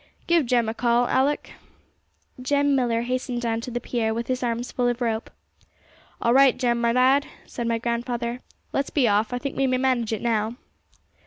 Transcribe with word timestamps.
'Give 0.25 0.43
Jem 0.47 0.67
a 0.67 0.73
call, 0.73 1.05
Alick.' 1.07 1.51
Jem 2.41 2.73
Millar 2.75 3.03
hastened 3.03 3.43
down 3.43 3.61
to 3.61 3.69
the 3.69 3.79
pier 3.79 4.15
with 4.15 4.25
his 4.29 4.41
arms 4.41 4.71
full 4.71 4.87
of 4.87 4.99
rope. 4.99 5.29
'All 6.19 6.33
right, 6.33 6.57
Jem, 6.57 6.81
my 6.81 6.91
lad,' 6.91 7.27
said 7.45 7.67
my 7.67 7.77
grandfather. 7.77 8.39
'Let's 8.73 8.89
be 8.89 9.07
off; 9.07 9.31
I 9.31 9.37
think 9.37 9.55
we 9.57 9.67
may 9.67 9.77
manage 9.77 10.11
it 10.11 10.23
now.' 10.23 10.55